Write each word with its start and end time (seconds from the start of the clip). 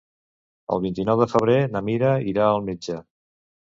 El 0.77 0.81
vint-i-nou 0.85 1.21
de 1.25 1.29
febrer 1.35 1.59
na 1.77 1.85
Mira 1.93 2.17
irà 2.35 2.51
al 2.53 2.69
metge. 2.75 3.03